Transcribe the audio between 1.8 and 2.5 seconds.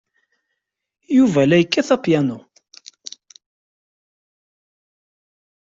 apyanu.